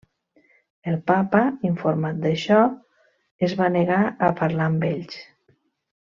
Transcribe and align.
El 0.91 0.95
Papa, 1.11 1.41
informat 1.69 2.23
d'això, 2.23 2.59
es 3.49 3.53
va 3.63 3.67
negar 3.79 3.99
a 4.29 4.35
parlar 4.43 4.65
amb 4.71 4.87
ells. 4.93 5.21